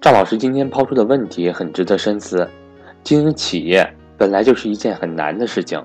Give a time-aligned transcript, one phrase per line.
[0.00, 2.48] 赵老师今天抛出的问题很值得深思。
[3.04, 5.78] 经营企业本来就是一件很难的事情，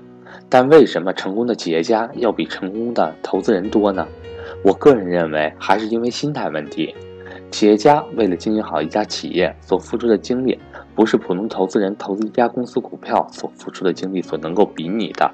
[0.48, 4.08] 但为什么成功的企业家要比成功的投资人多呢？
[4.64, 6.94] 我个人认为，还是因为心态问题。
[7.50, 10.58] 企业家为了经营好一家企业所付出的精力，
[10.94, 15.30] 不是普通投资人投资一家公司股票所付出的精力所能够比拟的。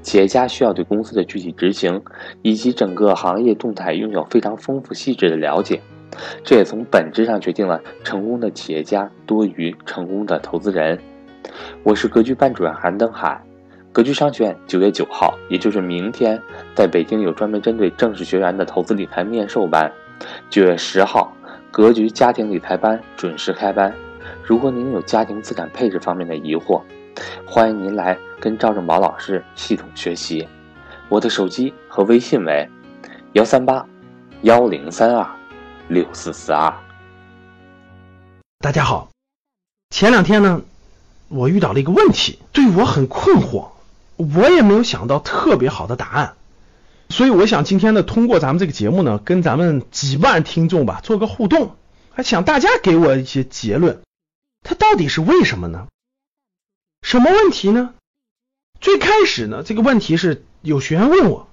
[0.00, 2.00] 企业家需要对公司的具体执行
[2.42, 5.80] 以及整个行业动态拥有非常丰富细致的了解。
[6.44, 10.98] 这也从本质上决定了成功的企业家多于成功的投资人。
[11.82, 13.40] 我是格局班主任韩登海，
[13.92, 16.40] 格局商学院九月九号，也就是明天，
[16.74, 19.90] 在北京有专门针对正式学员的投资理财面授班。
[20.48, 21.32] 九月十号，
[21.70, 23.92] 格局家庭理财班准时开班。
[24.44, 26.80] 如果您有家庭资产配置方面的疑惑，
[27.44, 30.46] 欢迎您来跟赵正宝老师系统学习。
[31.08, 32.68] 我的手机和微信为
[33.32, 33.84] 幺三八
[34.42, 35.26] 幺零三二。
[35.92, 36.74] 六四四二，
[38.60, 39.10] 大家好。
[39.90, 40.62] 前两天呢，
[41.28, 43.72] 我遇到了一个问题，对我很困惑，
[44.16, 46.34] 我也没有想到特别好的答案，
[47.10, 51.76] 所以我想今天呢，通过咱们这个节目呢，跟咱们几万听众吧做个互动，
[52.10, 54.00] 还想大家给我一些结论，
[54.62, 55.88] 它到底是为什么呢？
[57.02, 57.92] 什么问题呢？
[58.80, 61.50] 最开始呢，这个问题是有学员问我。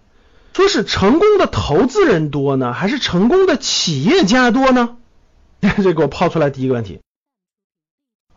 [0.53, 4.97] 说是成功的投资人多呢，还是成功的企业家多呢？
[5.61, 7.00] 这给我抛出来第一个问题。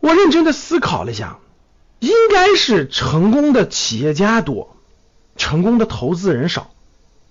[0.00, 1.38] 我认真的思考了一下，
[2.00, 4.76] 应该是成功的企业家多，
[5.36, 6.70] 成功的投资人少。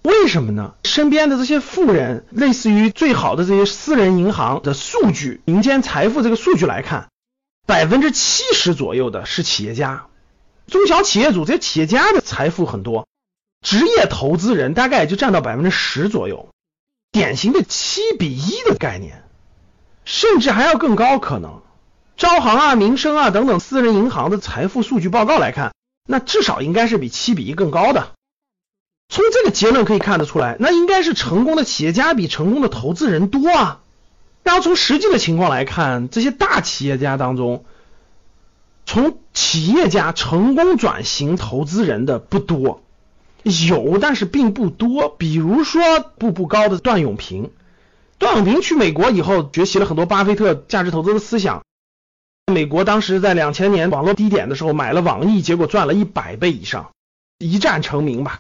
[0.02, 0.74] 为什么呢？
[0.84, 7.10] 身边的这些富人，类似于最好的这些私人银行的数据，民间财富这个数据来看，
[7.68, 10.08] 百分之七十左右的是企业家，
[10.68, 13.08] 中小企业主这些企业家的财富很多。
[13.62, 16.50] 职业投资人大概也就占到百分之十左右，
[17.12, 19.24] 典型的七比一的概念，
[20.04, 21.62] 甚至还要更高可能。
[22.18, 25.74] 招行啊、民生啊等等私人银行的财富数据报告来看，
[26.08, 28.12] 那至少应该是比七比一更高的。
[29.10, 33.82] 从这个结论可以看得出来，那应该是成功的企业家比成功的投资人多啊。
[34.44, 37.66] 然后从实际的情况来看，这些大企业家当中，
[38.86, 42.82] 从企业家成功转型投资人的不多。
[43.44, 45.10] 有，但是并不多。
[45.10, 47.52] 比如说，步步高的段永平，
[48.18, 51.64] 段永平去美国以后，学习了很多巴菲特价值投资的思想。
[52.52, 56.92] 美国当时在两千年网络低点的时候买了网易，结果赚了一百倍以上，
[57.40, 58.40] 一战成名吧。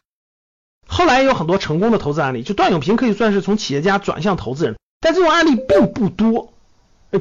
[0.87, 6.53] 后来有很多成功的投资案例，就段永平可以算是从企业家转向投资人，但这种案例并不多，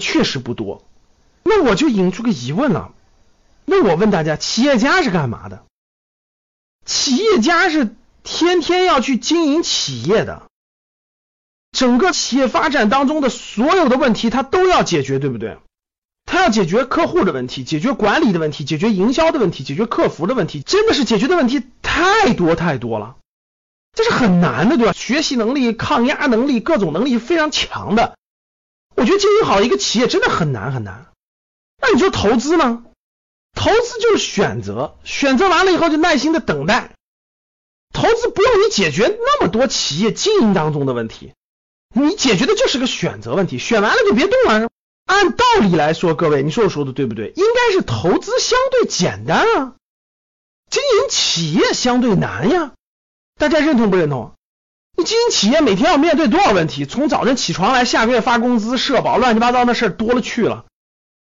[0.00, 0.82] 确实不多。
[1.44, 2.92] 那我就引出个疑问了，
[3.64, 5.62] 那我问大家，企业家是干嘛的？
[6.90, 10.42] 企业家是天天要去经营企业的，
[11.70, 15.58] 整个企业发展当中的所有的问题他都要解决，对不对？
[16.26, 23.18] 他要解决客户的问题，解决管理的问题，解决营销的问题，解决客服的问题，真的是解决的问题太多太多了，
[23.92, 24.92] 这是很难的，对吧？
[24.92, 28.16] 学习能力、抗压能力、各种能力非常强的，
[28.96, 31.06] 我觉得经营好一个企业真的很难很难。
[31.80, 32.82] 那你说投资呢？
[33.60, 36.92] 投资就是选择，选择完了以后就耐心的等待。
[37.92, 41.34] 投资不用你解决那么多企业经营当中的问题，
[41.94, 44.70] 你解决的就是个选择问题，选完了就别动了。
[45.04, 47.34] 按道理来说，各位，你说我说的对不对？
[47.36, 49.74] 应该是投资相对简单啊，
[50.70, 52.72] 经营企业相对难呀。
[53.38, 54.32] 大家认同不认同？
[54.96, 56.86] 你经营企业每天要面对多少问题？
[56.86, 60.64] 从早晨起床来，下个月发工资、社保，乱七八糟的事多了去了。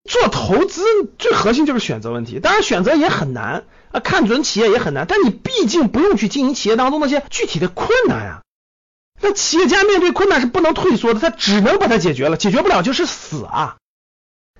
[0.03, 0.83] 做投资
[1.17, 8.41] 最核心就是选择问题，当然选择也很难啊，看准企业也很难，但你毕竟不用去经营企业当中那些具体的困难呀。
[9.21, 13.77] 那企业家面对困难是不能退缩的，他只能把它解决了，解决不了就是死啊。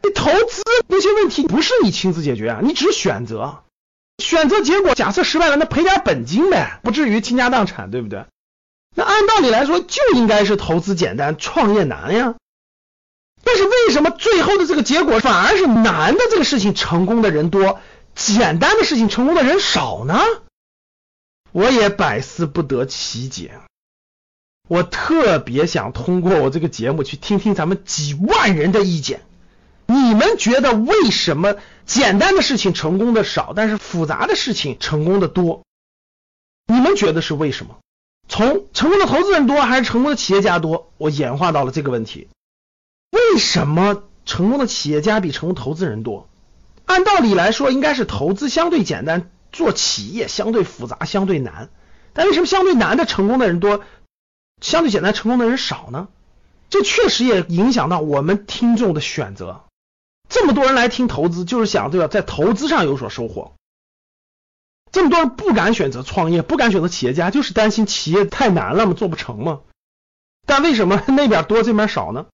[0.04, 3.64] 你投资那些问题不是你亲自解决啊，你只选择，
[4.18, 8.26] 选择结果假设失败了，那赔点本金呗，不至于倾家荡产，对不对？
[8.96, 12.36] 那按道理来说就应该是投资简单，创业难呀。
[13.50, 17.80] 但是为什么最后的这个结果反而是难的这个事情成功的人多，
[18.14, 20.20] 简单的事情成功的人少呢？
[21.52, 23.60] 我也百思不得其解。
[24.68, 29.22] 我特别想通过我这个节目去听听咱们几万人的意见。
[29.88, 31.56] 你们觉得为什么
[31.88, 35.64] 简单的事情成功的少，但是复杂的事情成功的多？
[36.68, 37.80] 你们觉得是为什么？
[38.28, 40.92] 从成功的投资人多还是成功的企业家多？
[41.00, 42.28] 我演化到了这个问题。
[43.12, 46.28] 为什么成功的企业家比成功投资人多？
[46.86, 51.70] 按道理来说，应该是投资相对简单，做企业相对复杂、相对难。
[52.14, 53.84] 但为什么相对难的成功的人多，
[54.62, 56.08] 相对简单成功的人少呢？
[56.70, 59.64] 这确实也影响到我们听众的选择。
[60.28, 63.54] 这么多人来听投资，就是想对吧，在投资上有所收获。
[64.92, 69.62] 这么多人不敢选择创业，不敢选择企业家，就是担心企业太难了嘛，做不成嘛。
[70.46, 72.26] 但为什么那边多这边少呢？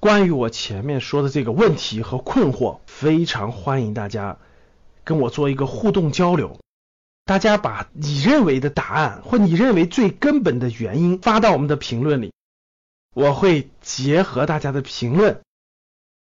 [0.00, 4.38] 关于我前面说的这个问题和困惑，非常欢迎大家
[5.04, 6.58] 跟我做一个互动交流。
[7.26, 12.32] 大家把你认为的答案或你认为最根本的原因发到我们的评论里，
[13.14, 15.42] 我会结合大家的评论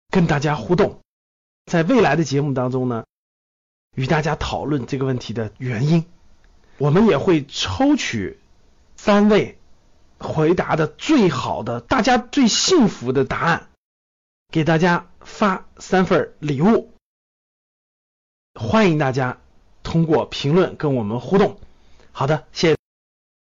[0.10, 1.00] 跟大家互动。
[1.66, 3.06] 在未来的节目当中呢，
[3.96, 6.06] 与大家讨论这个问题的原因。
[6.78, 8.38] 我们也会抽取
[8.98, 9.58] 三位
[10.22, 13.70] 回答的最好的、大家最幸福的答案，
[14.52, 16.94] 给大家发三份礼物。
[18.54, 19.38] 欢迎大家。
[19.84, 21.60] 通过评论跟我们互动。
[22.12, 22.81] 好的，谢谢。